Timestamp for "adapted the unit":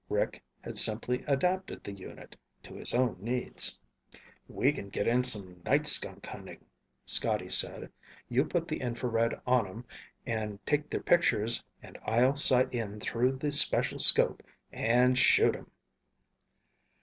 1.27-2.35